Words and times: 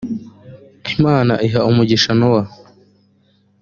imana 0.95 1.33
iha 1.47 1.59
umugisha 1.69 2.11
nowa 2.19 2.41